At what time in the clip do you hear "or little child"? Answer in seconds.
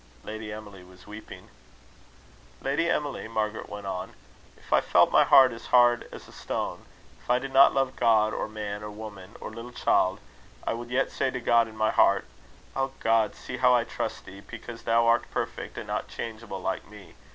9.39-10.19